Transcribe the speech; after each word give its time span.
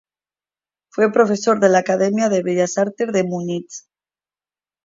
Fue 0.89 1.11
profesor 1.11 1.59
de 1.59 1.69
la 1.69 1.77
Academia 1.77 2.27
de 2.27 2.41
Bellas 2.41 2.79
Artes 2.79 3.11
de 3.13 3.23
Múnich. 3.23 3.83